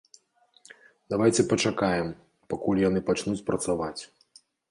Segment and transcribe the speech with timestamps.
[1.13, 2.09] Давайце пачакаем,
[2.55, 4.01] пакуль яны пачнуць працаваць.